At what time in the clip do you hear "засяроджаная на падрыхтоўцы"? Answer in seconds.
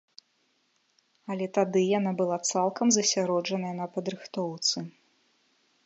2.97-4.77